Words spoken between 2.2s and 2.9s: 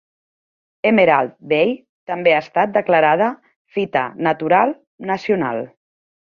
ha estat